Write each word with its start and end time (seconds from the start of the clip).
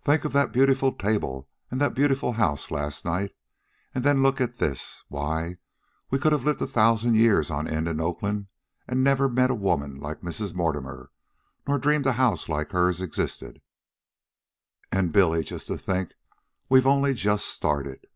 Think 0.00 0.24
of 0.24 0.32
that 0.34 0.52
beautiful 0.52 0.92
table 0.92 1.48
and 1.68 1.80
that 1.80 1.96
beautiful 1.96 2.34
house 2.34 2.70
last 2.70 3.04
night, 3.04 3.34
and 3.92 4.04
then 4.04 4.22
look 4.22 4.40
at 4.40 4.58
this. 4.58 5.02
Why, 5.08 5.56
we 6.10 6.18
could 6.20 6.30
have 6.30 6.44
lived 6.44 6.62
a 6.62 6.66
thousand 6.68 7.16
years 7.16 7.50
on 7.50 7.66
end 7.66 7.88
in 7.88 8.00
Oakland 8.00 8.46
and 8.86 9.02
never 9.02 9.28
met 9.28 9.50
a 9.50 9.54
woman 9.56 9.96
like 9.98 10.20
Mrs. 10.20 10.54
Mortimer 10.54 11.10
nor 11.66 11.80
dreamed 11.80 12.06
a 12.06 12.12
house 12.12 12.48
like 12.48 12.70
hers 12.70 13.00
existed. 13.00 13.60
And, 14.92 15.12
Billy, 15.12 15.42
just 15.42 15.66
to 15.66 15.76
think, 15.76 16.14
we've 16.68 16.86
only 16.86 17.12
just 17.12 17.46
started." 17.46 18.06